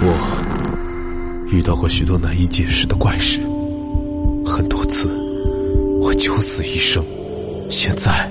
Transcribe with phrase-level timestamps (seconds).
[0.00, 3.40] 我遇到过许多难以解释的怪事，
[4.46, 5.08] 很多次
[6.00, 7.04] 我九死一生。
[7.68, 8.30] 现在，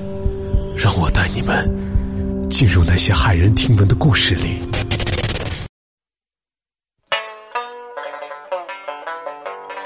[0.78, 4.60] 让我带你们进入那些骇人听闻的故事里。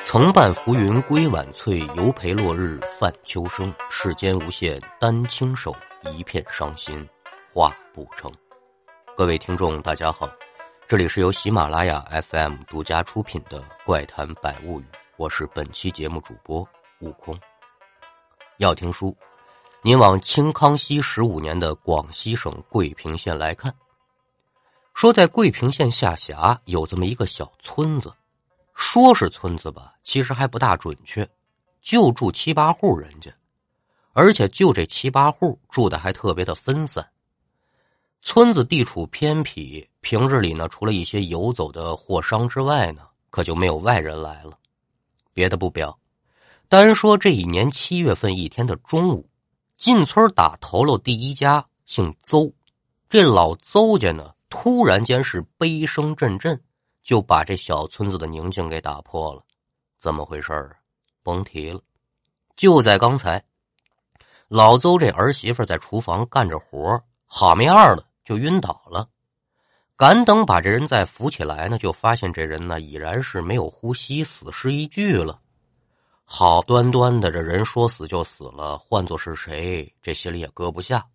[0.03, 3.73] 曾伴浮云归晚翠，犹陪落日泛秋声。
[3.89, 5.75] 世间无限丹青手，
[6.15, 7.03] 一片伤心
[7.51, 8.31] 画不成。
[9.17, 10.29] 各位听众，大家好。
[10.91, 14.83] 这里是由喜马拉雅 FM 独家出品的《怪谈百物语》，
[15.15, 16.67] 我是本期节目主播
[16.99, 17.33] 悟空。
[18.57, 19.15] 要听书，
[19.81, 23.73] 您往清康熙十五年的广西省桂平县来看。
[24.93, 28.13] 说在桂平县下辖有这么一个小村子，
[28.75, 31.25] 说是村子吧，其实还不大准确，
[31.81, 33.31] 就住七八户人家，
[34.11, 37.09] 而且就这七八户住的还特别的分散。
[38.23, 44.57] 村子地处偏僻，平日里呢，除了一些游走的货商之外呢，可就没有外人来了。
[45.33, 45.97] 别的不表，
[46.69, 49.27] 单说这一年七月份一天的中午，
[49.75, 52.53] 进村打头喽第一家姓邹，
[53.09, 56.61] 这老邹家呢，突然间是悲声阵阵，
[57.03, 59.41] 就把这小村子的宁静给打破了。
[59.99, 60.69] 怎么回事啊？
[61.23, 61.81] 甭提了，
[62.55, 63.43] 就在刚才，
[64.47, 68.05] 老邹这儿媳妇在厨房干着活，好没二的。
[68.23, 69.07] 就晕倒了，
[69.95, 75.39] 赶等把这人再扶起来呢，就发现这人呢已然是没有呼吸，死尸一具了。
[76.23, 81.05] 好端端的这人说死就死了，换做是谁，这心里也搁不下。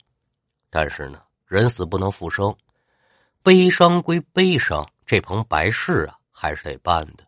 [0.68, 2.54] 但是呢，人死不能复生，
[3.42, 7.24] 悲伤归悲伤，这棚白事啊还是得办的。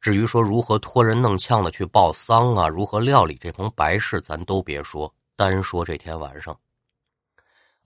[0.00, 6.56] 至于说如何托人弄呛的去报丧啊，如何料理这棚白事，咱都别说，单说这天晚上。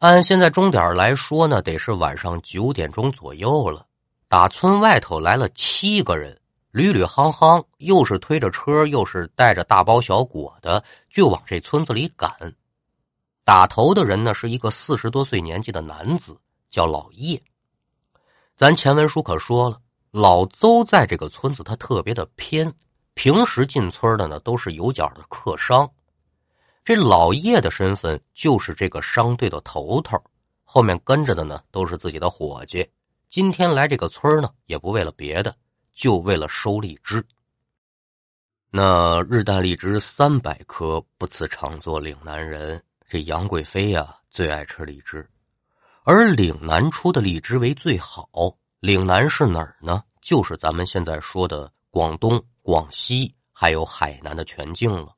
[0.03, 3.86] 按现在钟点来说呢，得是晚上九点钟左右了。
[4.27, 6.36] 打村外头来了七个人，
[6.72, 12.28] 捋捋夯夯，又是推着车，又是带着大包小裹的，就往这村子里赶。
[13.44, 16.37] 打头的人呢，是一个四十多岁年纪的男子，
[16.69, 17.41] 叫老叶。
[18.56, 19.78] 咱前文书可说了，
[20.10, 22.75] 老邹在这个村子他特别的偏，
[23.15, 25.88] 平时进村的呢都是有脚的客商。
[26.84, 30.20] 这老叶的身份就是这个商队的头头，
[30.65, 32.91] 后面跟着的呢都是自己的伙计。
[33.28, 35.54] 今天来这个村呢，也不为了别的，
[35.94, 37.25] 就为了收荔枝。
[38.69, 42.82] 那日啖荔枝三百颗，不辞常作岭南人。
[43.09, 45.28] 这杨贵妃呀，最爱吃荔枝，
[46.03, 48.26] 而岭南出的荔枝为最好。
[48.81, 50.03] 岭南是哪儿呢？
[50.20, 55.14] 就是咱们现在说的广东、广西，还有海南的全境了。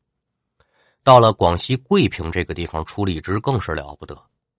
[1.04, 4.18] 到了广西桂平这个地方出荔枝更是了不得，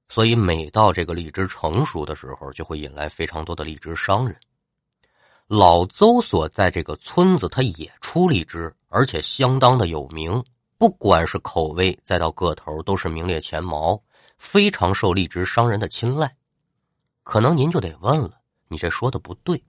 [0.09, 4.37] 所以每到这个荔枝成熟的时候，就会引来非常多的荔枝商人。
[5.47, 10.43] 老邹所在这个村子，他也出荔枝，而且相当的有名，
[10.77, 13.99] 不管是口味再到个头，都是名列前茅，
[14.37, 16.31] 非常受荔枝商人的青睐。
[17.23, 18.33] 可能您就得问了，
[18.67, 19.63] 你这说的不对，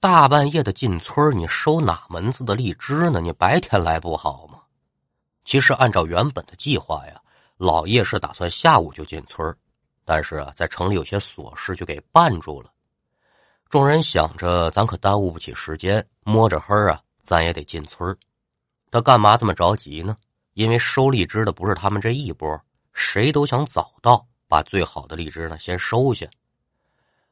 [0.00, 3.22] 大半夜的进村，你收哪门子的荔枝呢？
[3.22, 4.58] 你白天来不好吗？
[5.48, 7.18] 其实按照原本的计划呀，
[7.56, 9.56] 老叶是打算下午就进村
[10.04, 12.70] 但是啊，在城里有些琐事，就给绊住了。
[13.70, 18.14] 众人想着，咱可耽误不起时间，摸着黑啊，咱也得进村
[18.90, 20.18] 他干嘛这么着急呢？
[20.52, 22.60] 因为收荔枝的不是他们这一波，
[22.92, 26.26] 谁都想早到，把最好的荔枝呢先收下。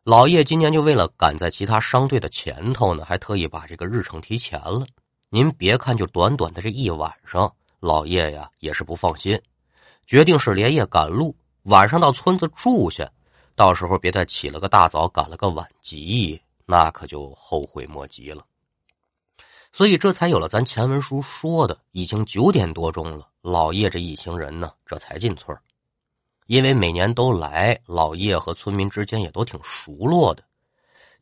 [0.04, 4.86] 老叶今年就为了赶在其他商队的前头呢，还特意把这个日程提前了。
[5.28, 7.54] 您别看就短短的这一晚上。
[7.86, 9.40] 老叶呀，也是不放心，
[10.08, 13.08] 决定是连夜赶路，晚上到村子住下，
[13.54, 18.44] 到时候别再起了个大早，赶了个晚集，那可就后悔莫及了。
[19.72, 25.56] 所以这才有了咱前文书说的，已经九点多钟了，老叶这一行人呢，这才进村。
[26.46, 30.42] 因为每年都来，老叶和村民之间也都挺熟络的。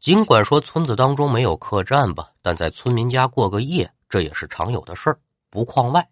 [0.01, 5.19] 尽管说村子当中没有客栈吧，但在村民家过个夜，这也是常有的事儿，
[5.51, 6.07] 不况外。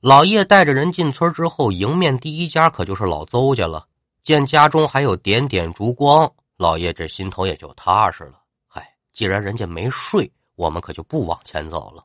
[0.00, 3.86] 老叶带着人进村之后，迎面第一家可就是老邹家了。
[4.22, 8.40] 见家中还有点点烛光，老叶这心头也就踏实了。
[8.66, 12.02] 嗨，既然人家没睡，我们可就不往前走了。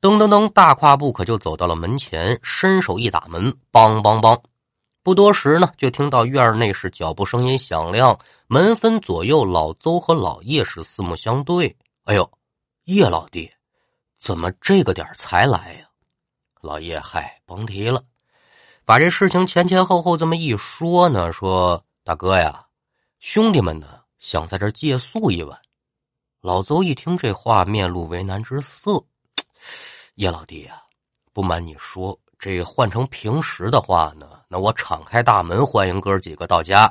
[0.00, 4.36] 噔噔噔，大跨步可就走到了门前，伸手一打门，梆梆梆。
[5.04, 8.18] 不多时呢，就听到院内是脚步声音响亮，
[8.48, 11.76] 门分左右，老邹和老叶是四目相对。
[12.06, 12.28] 哎呦，
[12.86, 13.48] 叶老弟，
[14.18, 15.88] 怎么这个点才来呀？
[16.62, 18.04] 老叶，嗨，甭提了，
[18.84, 22.64] 把这事情前前后后这么一说呢，说大哥呀，
[23.18, 25.60] 兄弟们呢想在这借宿一晚。
[26.40, 29.04] 老邹一听这话，面露为难之色。
[30.14, 30.80] 叶老弟啊，
[31.32, 36.88] 不瞒你说，这换成平时的话呢，那我敞开大门欢迎哥几个到家，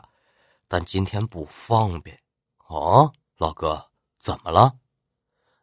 [0.68, 2.20] 但今天不方便。
[2.68, 3.82] 哦，老哥，
[4.20, 4.74] 怎么了？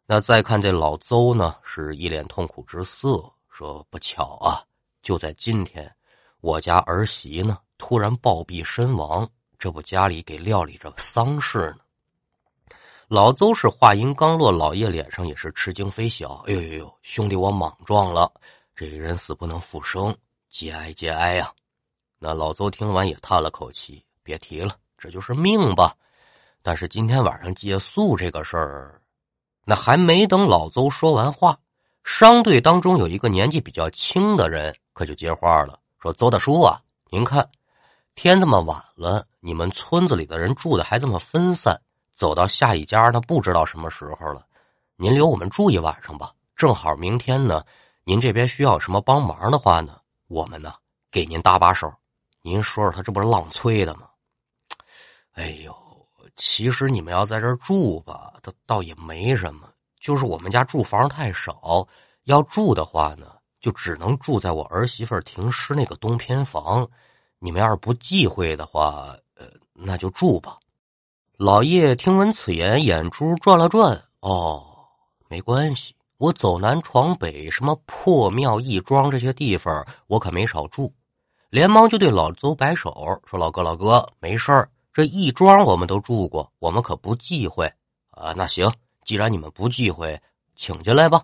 [0.07, 4.63] 那再看这老邹呢，是一脸痛苦之色，说：“不巧啊，
[5.01, 5.93] 就在今天，
[6.39, 11.79] 我家儿媳呢突然暴毙身亡，这不家里给料理着丧事呢。”
[13.09, 16.35] 老邹是话音刚落，老叶脸上也是吃惊非小。
[16.47, 18.31] 哎呦呦呦，兄弟我莽撞了，
[18.73, 20.15] 这人死不能复生，
[20.49, 21.53] 节哀节哀呀！
[22.17, 25.93] 那老邹听完也叹了口气，别提了，这就是命吧。
[26.61, 29.01] 但是今天晚上借宿这个事儿，
[29.65, 31.59] 那还没等老邹说完话，
[32.11, 37.47] 商队当中有一个年纪比较轻的人可就接话了，说：“邹大叔啊，您看
[38.15, 41.79] 天这么晚了，你们村子里的人住的还这么分散。”
[42.17, 44.43] 走到下一家呢，不知道什么时候了。
[44.95, 47.63] 您留我们住一晚上吧，正好明天呢，
[48.03, 49.95] 您这边需要什么帮忙的话呢，
[50.27, 50.73] 我们呢
[51.11, 51.93] 给您搭把手。
[52.41, 54.09] 您说说，他这不是浪催的吗？
[55.33, 55.73] 哎呦，
[56.35, 59.68] 其实你们要在这儿住吧，倒倒也没什么，
[59.99, 61.87] 就是我们家住房太少，
[62.23, 63.27] 要住的话呢，
[63.59, 66.87] 就只能住在我儿媳妇停尸那个东偏房。
[67.39, 70.57] 你们要是不忌讳的话，呃，那就住吧。
[71.37, 74.01] 老叶听闻此言，眼珠转了转。
[74.19, 74.65] 哦，
[75.29, 80.93] 没关系，我走南闯北，什么破庙义庄这些地方，我可没少住。
[81.49, 87.65] 连忙就对老邹摆手说：“老哥，老哥，没事儿，这义庄我们都住过，我们可不忌讳
[88.11, 88.33] 啊。
[88.33, 88.69] 那行，
[89.09, 90.21] 既然你们不忌讳，
[90.55, 91.19] 请进来吧。”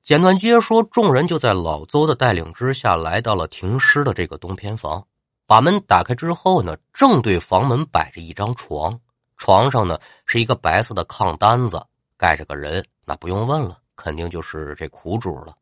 [0.00, 5.04] 简短接说，众人就在老邹的带领之下，来到了停尸的这个东偏房。
[5.44, 8.96] 把门打开之后呢，正对房门摆着一张床，
[9.38, 11.84] 床上呢是一个白色的炕单子，
[12.16, 12.86] 盖着个人。
[13.04, 15.56] 那不用问了，肯定就是这苦主了。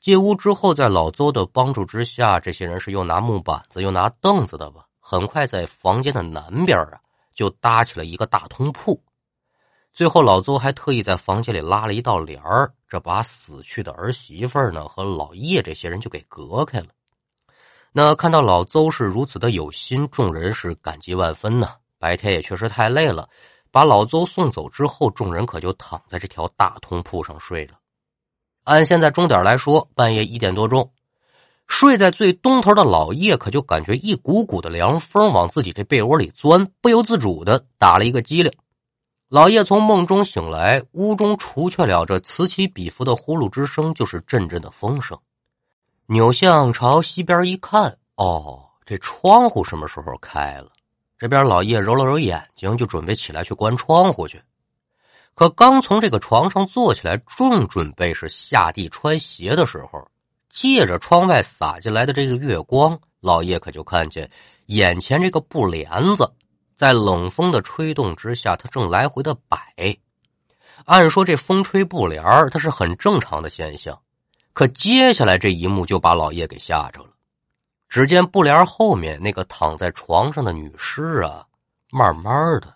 [0.00, 4.84] 进屋之后，在老邹的帮助之下，这些人是又拿木板子又拿凳子的吧。
[4.98, 6.98] 很快在房间的南边啊，
[7.36, 9.00] 就搭起了一个大通铺。
[9.92, 16.86] 最后，老邹还特意在房间里拉了一道帘儿，这把死去的儿媳妇呢和老叶这些人就给隔开了。
[17.90, 21.70] 那看到老邹是如此的有心，众人是感激万分呢。
[21.98, 23.28] 白天也确实太累了，
[23.72, 27.74] 把老邹送走之后，众人可就躺在这条大通铺上睡了。
[28.62, 30.92] 按现在钟点来说，半夜一点多钟，
[31.66, 38.52] 睡在最东头的老叶可就感觉一股股的凉风往自己这被窝里钻，不由自主的打了一个激灵。
[39.28, 45.18] 老叶从梦中醒来，屋中除却了这此起彼伏的呼噜之声，就是阵阵的风声。
[46.06, 50.70] 扭向朝西边一看，哦，这窗户什么时候开了？
[51.18, 54.40] 这边老叶揉了揉眼睛，就准备起来去关窗户去。
[55.34, 60.08] 可刚从这个床上坐起来，正准备是下地穿鞋的时候，
[60.48, 64.30] 借着窗外洒进来的这个月光，老叶可就看见
[64.66, 65.86] 眼前这个布帘
[66.16, 66.32] 子
[66.78, 69.58] 在冷风的吹动之下，它正来回的摆。
[70.84, 74.00] 按说这风吹布帘儿它是很正常的现象。
[74.52, 77.10] 可接下来这一幕就把老叶给吓着了。
[77.88, 81.44] 只见布帘后面那个躺在床上的女尸啊，
[81.90, 82.72] 慢慢的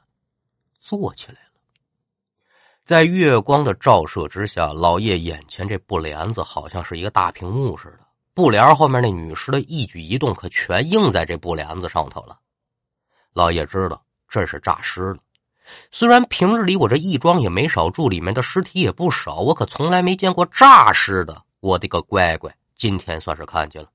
[0.80, 1.60] 坐起来了。
[2.84, 8.00] 在月光的照射之下，老叶眼前这布帘子好像是一个大屏幕似的。
[8.34, 12.36] 布帘后面那女尸的一举一动可全映在这布帘子上头了。
[13.32, 15.18] 老爷知道这是诈尸了。
[15.90, 21.42] 虽然平日里我这义庄也没少住，里面的尸体也不少，我可从来没见过诈尸的。
[21.60, 23.88] 我的个乖乖，今天算是看见了，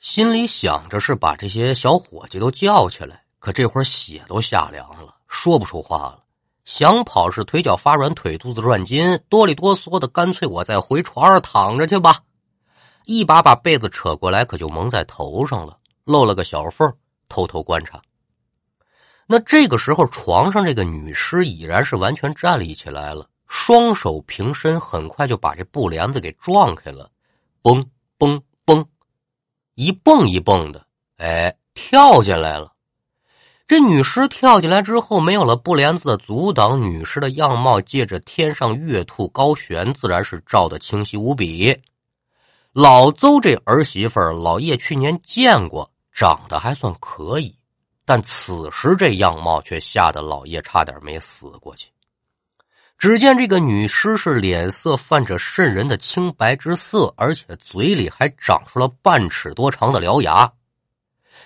[0.00, 6.18] 心里想着是把这些小伙计都叫起来，可这会儿血都下凉了，说不出话了。
[6.64, 12.20] 想跑是腿脚发软，腿肚子转筋，哆里哆嗦的，干脆我再回床上躺着去吧。
[13.04, 16.92] 一把把被子扯过来，可就蒙在头上了，露了个小缝，
[17.28, 18.02] 偷偷观察。
[19.26, 23.28] 那这个时候，床上这个女尸已然是完全站立起来了。
[23.46, 27.10] 双手平伸，很快就把这布帘子给撞开了，
[27.62, 27.84] 嘣
[28.18, 28.84] 嘣嘣，
[29.74, 30.86] 一蹦一蹦的，
[31.18, 32.72] 哎，跳进来了。
[33.68, 41.74] 这女尸跳进来之后，没有了布帘子的阻挡，女尸的样貌借着天上月兔高悬，自然是照得清晰无比。
[42.72, 47.54] 老邹这儿媳妇老叶去年见过，长得还算可以，
[48.04, 51.90] 但此时这样貌却吓得老叶差点没死过去。
[52.98, 60.52] 只见这个女尸是脸色泛着渗人的青白之色，而且嘴里还长出了半尺多长的獠牙，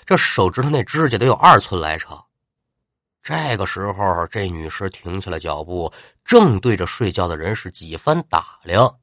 [0.05, 2.23] 这手指头那指甲得有二寸来长。
[3.23, 5.93] 这个时候，这女尸停下了脚步，
[6.25, 8.95] 正对着睡觉的人是几番打量，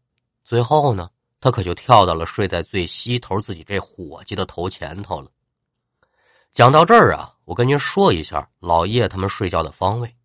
[0.45, 1.09] 最后呢，
[1.41, 5.27] 她可就跳到了睡在最西头自己这伙计的头前头了。
[6.51, 10.15] 讲到这儿啊，我跟您说一下老叶他们睡觉的方位。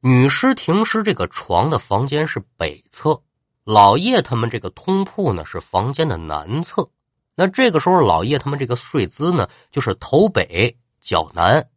[0.00, 3.20] 女尸停尸这个床的房间是北侧，
[3.64, 6.88] 老叶他们这个通铺呢是房间的南侧。
[7.34, 11.68] 那这个时候，老叶他们这个睡姿呢就是头北脚南。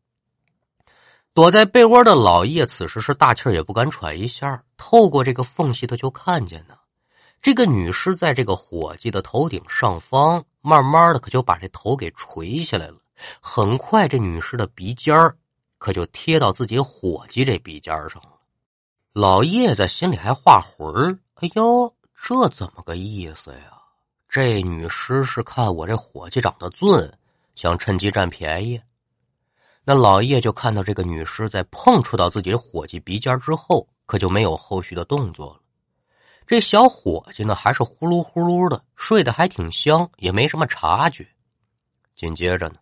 [1.33, 6.75] 躲在被窝的老叶此时是大气也不敢喘一下，透过这个缝隙，他就看见呢，
[7.41, 12.97] 这个女尸在这个伙计的头顶上方，慢慢的可就把这头给垂下来了。
[13.41, 15.37] 很快，这女尸的鼻尖儿
[15.77, 18.39] 可就贴到自己伙计这鼻尖上了。
[19.13, 23.79] 老叶在心里还画魂儿：“哎呦，这怎么个意思呀？
[24.27, 26.89] 这女尸是看我这伙计长得俊，
[27.55, 28.81] 想趁机占便宜。”
[29.85, 35.59] 那老叶就看到这个女尸在碰触到自己伙计鼻尖之后，可就没有后续的动作了。
[36.47, 41.27] 这小伙计呢，还是呼噜呼噜的睡得还挺香，也没什么察觉。
[42.15, 42.75] 紧接着呢。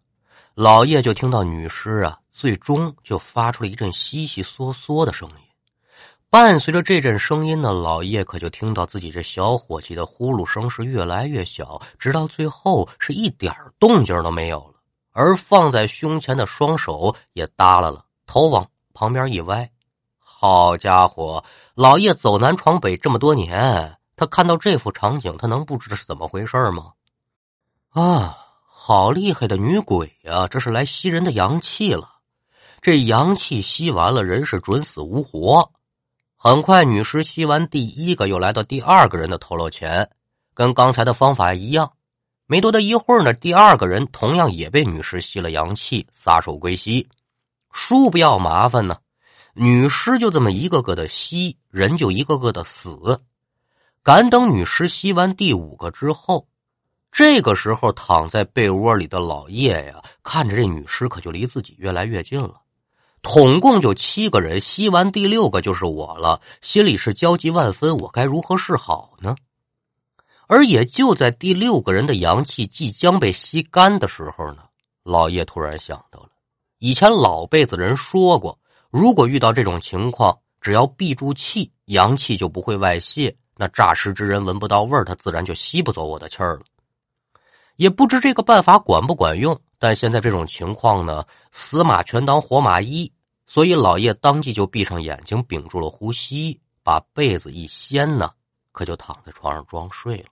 [0.54, 5.36] 老叶就听到女尸啊，最终就发出了一阵悉悉嗦嗦的声音。
[6.30, 14.76] 伴随着这阵声音呢，老叶可就听到自己这小伙计的呼噜声是越来越小，直到最后是一点动静都没有了。
[15.12, 19.70] 而放在胸前的双手也耷拉了，头往旁边一歪。
[20.20, 21.44] 好家伙，
[21.76, 26.94] 老叶走南闯北这么多年，他看到这幅场景，他能不知道是怎么回事吗？
[27.90, 28.41] 啊！
[28.84, 30.48] 好厉害的女鬼呀！
[30.48, 32.16] 这是来吸人的阳气了。
[32.82, 35.72] 这阳气吸完了，人是准死无活。
[36.36, 40.10] 很快，女尸吸完第一个，又来到第二个人的头颅前，
[40.56, 41.94] 跟刚才的方法一样。
[42.48, 47.08] 没多大一会儿呢，第二个人同样也被女尸吸了阳气，撒手归西。
[47.72, 48.98] 殊不要麻烦呢，
[49.54, 53.22] 女尸就这么一个个的吸，人就一个个的死。
[54.02, 56.48] 赶等女尸吸完第五个之后。
[57.12, 62.62] 这个时候，躺在被窝里的老叶呀，看着这女尸，可就离自己越来越近了。
[63.22, 69.36] 统共就七个人，吸完第六个就是我了，心里是焦急万分，我该如何是好呢？
[70.48, 74.64] 而也就在第六个人的阳气即将被吸干的时候呢，
[75.04, 76.30] 老叶突然想到了，
[76.80, 78.58] 以前老辈子人说过，
[78.90, 86.62] 如果遇到这种情况，只要闭住气，阳气就不会外泄，那诈尸之人闻不到味儿，他自然就吸不走我的气儿了。
[87.76, 93.12] 也不知这个办法管不管用，但现在这种情况呢，死马全当活马医，
[93.48, 98.30] 所以老叶当即就闭上眼睛，屏住了呼吸，把被子一掀呢，
[98.72, 100.26] 可就躺在床上装睡了。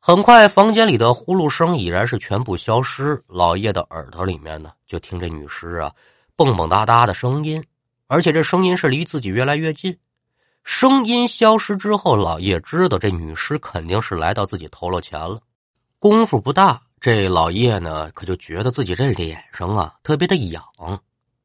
[0.00, 5.92] 很快，房间里的呼噜声已然是全部消失，老叶的耳朵里面呢，就听这女尸啊
[6.34, 7.62] 蹦蹦哒哒的声音，
[8.08, 9.96] 而且这声音是离自己越来越近。
[10.64, 15.40] 声音消失之后，老叶知道这女尸肯定是来到自己头了前了。
[16.02, 20.60] 功夫不大，这老叶呢，可就觉得自己这脸上啊特别的痒，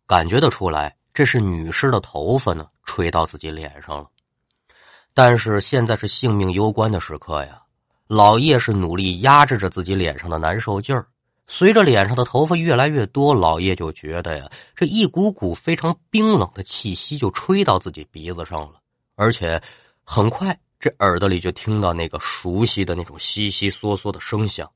[0.08, 4.08] 感觉得出来，这是女尸的头发呢吹到自己脸上了。
[5.14, 7.62] 但是现在是性命攸关的时刻呀，
[8.08, 11.06] 老叶是努力压制着自己脸上的难受劲儿。
[11.46, 18.80] 随着脸上的头发越来越多，老叶就觉得呀，这一股股非常冰冷的气息就吹到自己鼻子上了，
[19.14, 19.62] 而且
[20.04, 20.60] 很快。
[20.80, 24.70] 这耳朵里就听到那个熟悉的那种悉悉嗦嗦的声响，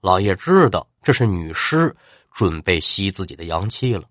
[0.00, 1.94] 老叶知道这是女尸
[2.32, 4.04] 准备吸自己的阳气了。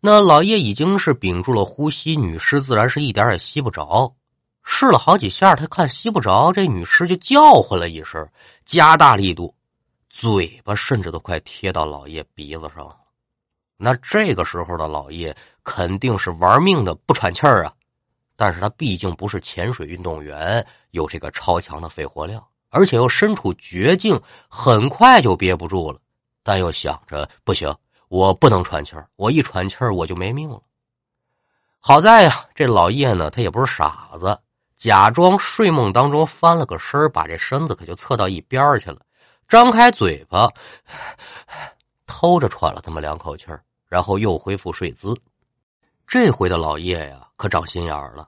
[0.00, 4.14] 那老叶已经是屏住了呼吸，女尸自然是一点也吸不着。
[4.62, 8.26] 试了好几下，他看吸不着，这女尸就叫唤了一声，
[8.64, 9.54] 加大力度，
[10.10, 12.96] 嘴巴甚至都快贴到老叶鼻子上了。
[13.78, 15.34] 那这个时候的老叶
[15.64, 17.72] 肯定是玩命的不喘气儿啊。
[18.40, 24.18] 但是他毕竟不是潜水运动员，有这个超强的肺活量，而且又身处绝境，
[24.48, 26.00] 很快就憋不住了。
[26.42, 27.70] 但又想着不行，
[28.08, 30.58] 我不能喘气儿，我一喘气儿我就没命了。
[31.80, 34.40] 好在呀，这老叶呢，他也不是傻子，
[34.74, 39.02] 假装睡梦当中翻了个身把这身子可就侧到一边去了，
[39.48, 40.50] 张开嘴巴，
[42.08, 45.14] 偷着喘了这么两口气儿，然后又恢复睡姿。
[46.10, 48.26] 这回的老叶呀，可长心眼儿了，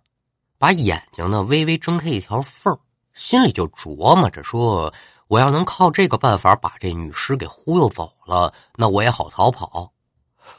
[0.57, 2.79] 把眼睛呢微微睁开一条缝儿
[3.13, 4.95] 心里就琢磨着说
[5.27, 9.93] ：“我要能靠这个办法把这女尸给忽悠走了，那我也好逃跑。”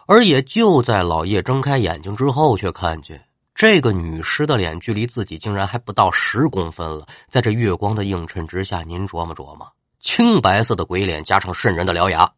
[0.06, 3.26] 而也就在老叶睁开眼睛之后，却看见
[3.56, 7.08] 这个女尸的脸距离自己竟然还不到十公分了。
[7.30, 9.66] 在这月光的映衬之下，您琢磨琢磨，
[10.02, 12.30] 青白色的鬼脸加上渗人的獠牙，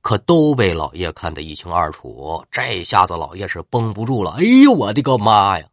[0.00, 2.44] 可都被老叶看得一清二楚。
[2.50, 5.66] 这下子老叶是绷不住了，哎呦我的个妈呀！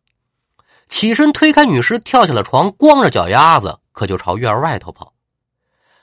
[0.90, 5.14] 起身推开女尸，跳下了床，光着脚丫子，可就朝院外头跑。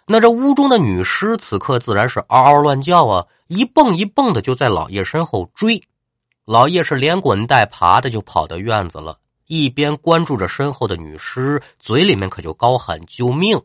[0.07, 5.83] 那这屋中的女尸此刻自然是嗷嗷乱叫啊，一蹦一蹦的就在老叶身后追。
[6.47, 13.61] 老叶是连滚带爬的就跑到院子了，一边关注着身后的女尸，嘴里面可就高喊救命。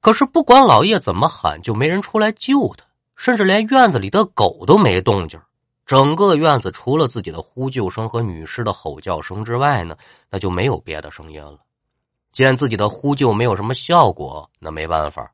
[0.00, 2.85] 可是不管老叶怎么喊，就没人出来救他，
[3.16, 5.40] 甚至连院子里的狗都没动静。
[5.84, 9.96] 整个院子除了自己的呼救声和女尸的吼叫声之外呢，
[10.30, 11.58] 那就没有别的声音了。
[12.32, 15.32] 见自己的呼救没有什么效果，那没办法，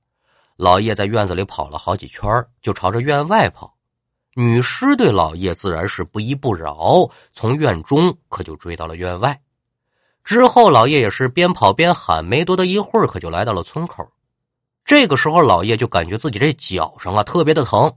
[0.57, 3.75] 老叶在院子里跑了好几圈，就朝着院外跑。
[4.35, 9.41] 女尸对老叶自然是不依不饶，从院中可就追到了院外。
[10.23, 14.07] 之后，老叶也是边跑边喊，没多大一会儿，可就来到了村口。
[14.93, 17.91] 这个时候，老叶就感觉自己这脚上啊特别的疼。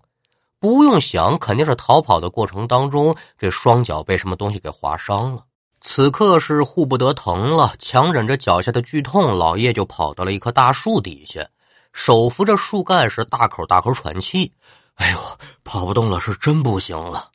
[0.62, 5.44] 不用想，肯定是逃跑的过程当中，这双脚被什么东西给划伤了。
[5.82, 11.46] 此刻是护不得疼了，强忍着脚下的剧痛，老叶就跑到了一棵大树底下，
[11.92, 14.50] 手扶着树干，是大口大口喘气。
[14.94, 15.20] 哎呦，
[15.66, 17.28] 跑不动了，是真不行了。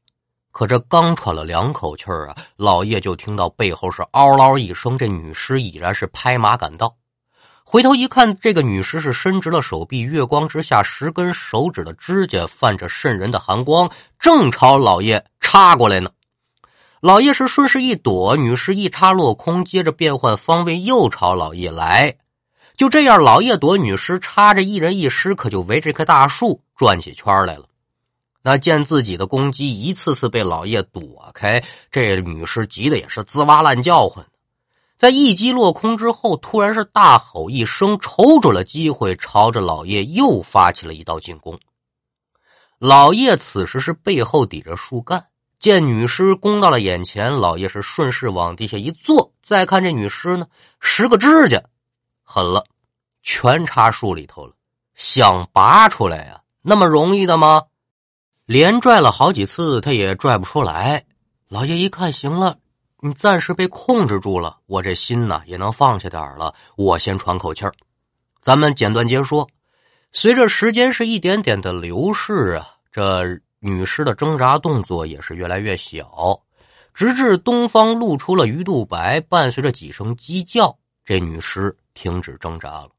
[0.52, 6.96] 可这刚喘了两口气儿啊，老叶就听到背后是嗷嗷一声，这女尸已然是拍马赶到。
[7.72, 16.10] 回头一看，这个女尸是伸直了手臂，月光之下，十根手指的指甲泛着渗人的寒光，正朝老叶插过来呢。
[17.00, 22.16] 老叶是顺势一躲，女尸一插落空，接着变换方位，又朝老叶来。
[22.76, 27.66] 就这样，老叶躲，女尸插着，一人一尸，可就围这棵大树转起圈来了。
[28.42, 31.62] 那见自己的攻击一次次被老叶躲开，
[31.92, 34.26] 这女尸急得也是吱哇乱叫唤。
[35.00, 41.58] 在一击落空之后，突然是大吼一声，瞅准了机会，朝着老叶又发起了一道进攻。
[42.78, 45.28] 老叶此时是背后抵着树干，
[45.58, 49.32] 见女尸攻到了眼前，老叶是顺势往地下一坐。
[49.42, 50.46] 再看这女尸呢，
[50.80, 51.62] 十个指甲，
[52.22, 52.66] 狠了，
[53.22, 54.52] 全插树里头了。
[54.94, 57.62] 想拔出来呀，那么容易的吗？
[58.44, 61.06] 连拽了好几次，他也拽不出来。
[61.48, 62.58] 老叶一看，行了。
[63.02, 66.54] 你暂时被控制住了，我这心呢也能放下点了。
[66.76, 67.72] 我先喘口气儿。
[68.42, 69.48] 咱们简短截说，
[70.12, 76.38] 随着时间是一点点的流逝啊，这女尸的挣扎动作也是越来越小，
[76.92, 82.90] 直至东方露出了鱼肚白，伴随着几声鸡叫，这女尸停止挣扎了。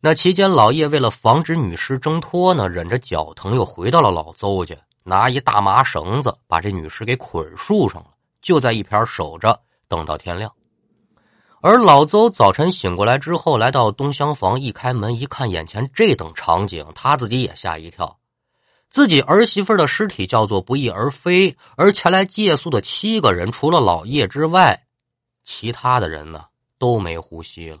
[0.00, 8.13] 那期间，老叶为了防止女尸挣脱呢，忍着脚疼又回到了老邹家，拿一大麻绳子把这女尸给捆树上了。
[8.44, 10.52] 就在一边守着，等到天亮。
[11.60, 18.18] 而老邹早晨醒过来之后，来到东厢房，一开门一看，眼前这等场景，他自己也吓一跳。
[18.90, 24.84] 自己儿媳妇的尸体叫做不翼而飞，而前来借宿的七个人，除了老叶之外，
[25.42, 26.44] 其他的人呢
[26.78, 27.80] 都没呼吸了。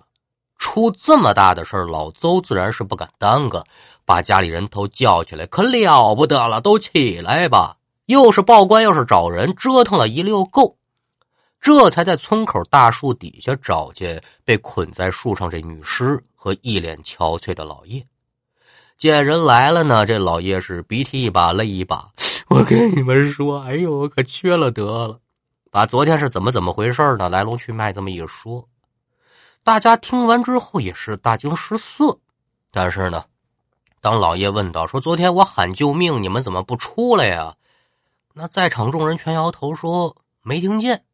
[0.58, 3.62] 出这么大的事老邹自然是不敢耽搁，
[4.06, 7.76] 把家里人都叫起来，可了不得了，都起来吧。
[8.06, 10.76] 又是报官，又是找人，折腾了一溜够，
[11.60, 18.06] 这才在村口大树底下找见被捆在树上这女尸和一脸憔悴的老叶。
[18.98, 22.08] 见人来了呢，这老叶是鼻涕一把泪一把。
[22.48, 25.18] 我跟你们说，哎呦，我可缺了德了，
[25.70, 27.28] 把昨天是怎么怎么回事呢？
[27.30, 28.68] 来龙去脉这么一说，
[29.64, 32.18] 大家听完之后也是大惊失色。
[32.70, 33.24] 但是呢，
[34.02, 37.54] 当老叶问道说：“昨天我喊救命，你们怎么不出来呀？”
[38.36, 41.04] 那在场众人全摇头说没听见。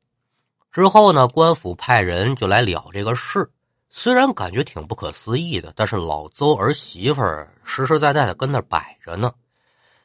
[0.72, 3.46] 之后呢，官府派人就来了这个事。
[3.90, 9.30] 虽然感觉挺不可思议的，但是老邹儿媳妇儿实实在在的跟那摆着呢。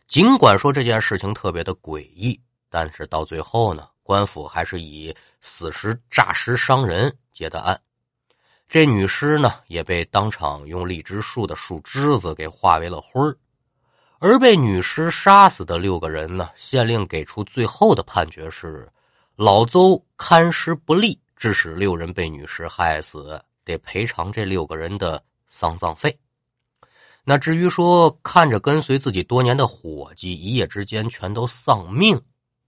[0.10, 2.38] 尽管说这件事情特别的诡异，
[2.70, 7.80] 但是到最后呢，官府还是以死时诈尸伤人结的案。
[8.68, 13.38] 这女尸呢，也被当场用荔枝树的树枝子给化为了灰儿。
[14.20, 16.50] 而被女尸杀死的六个人呢？
[16.56, 18.90] 县令给出最后的判决是：
[19.36, 26.18] 老邹看尸不利，致使六人被女尸害死，得赔偿这六个人的丧葬费。
[27.24, 32.20] 那至于说看着跟随自己多年的伙计一夜之间全都丧命，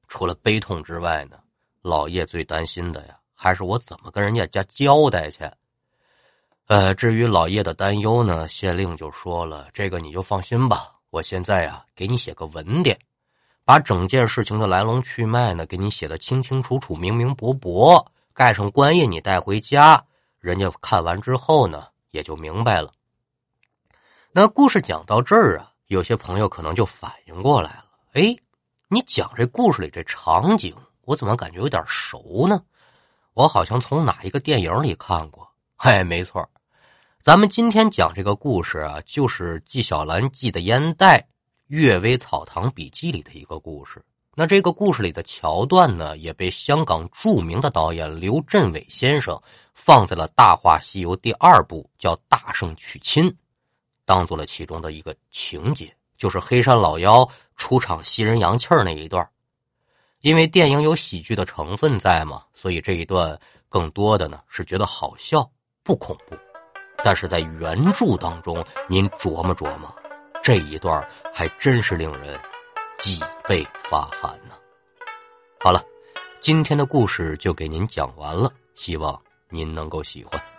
[0.07, 1.37] 除了悲痛之外呢，
[1.81, 5.49] 老叶最担心的呀，还是我怎么跟人家家交代去。
[6.65, 12.95] 呃，至于老叶的担忧呢，县令就说了：“这个你就放心吧。”我现在呀，给你写个文点，
[13.65, 20.05] 把整件事情的来龙去脉呢，给你写的清清楚楚、明明白白，盖上官印，你带回家，
[20.39, 22.91] 人家看完之后呢，也就明白了。
[24.31, 28.35] 那故事讲到这儿啊，有些朋友可能就反应过来了，哎，
[28.87, 32.61] 你讲这故事里这场景，我怎么感觉有点熟呢？
[33.33, 35.51] 我好像从哪一个电影里看过。
[35.77, 36.47] 嘿，没错，
[37.27, 41.19] 咱们今天讲这个故事啊，就是纪晓岚记的烟袋
[41.67, 44.01] 《阅微草堂笔记》里的一个故事。
[44.33, 49.37] 那这个故事里的桥段呢，也被香港著名的导演刘镇伟先生
[49.73, 53.29] 放在了《大话西游》第二部，叫《大圣娶亲》，
[54.05, 59.29] 当做了其中的一个情节，就是黑山老妖出场吸人阳气儿那一段。
[60.21, 63.37] 因为电影有喜剧的成分在嘛，所以这一段
[63.67, 65.51] 更多的呢是觉得好笑，
[65.83, 66.37] 不恐怖。
[67.07, 69.89] 但是在原著当中，您琢磨琢磨，
[70.43, 72.37] 这一段还真是令人。
[72.97, 74.55] 脊背发寒呢。
[75.57, 75.81] 好了，
[76.41, 79.17] 今天的故事就给您讲完了，希望
[79.49, 80.56] 您能够喜欢。